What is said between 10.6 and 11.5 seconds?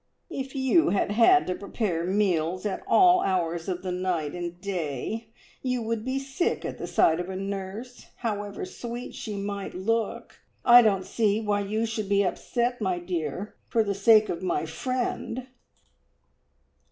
I don't see